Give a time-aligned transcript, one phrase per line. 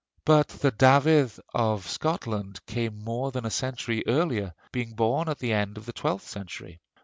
[0.25, 5.53] But the Dafydd of Scotland came more than a century earlier, being born at the
[5.53, 6.79] end of the twelfth century.